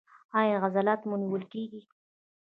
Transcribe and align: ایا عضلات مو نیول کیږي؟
ایا 0.39 0.55
عضلات 0.65 1.01
مو 1.07 1.15
نیول 1.21 1.43
کیږي؟ 1.51 1.81